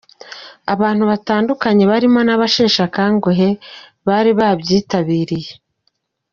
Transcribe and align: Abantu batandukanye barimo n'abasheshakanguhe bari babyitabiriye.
Abantu 0.73 1.03
batandukanye 1.11 1.83
barimo 1.91 2.19
n'abasheshakanguhe 2.23 3.49
bari 4.07 4.31
babyitabiriye. 4.39 5.51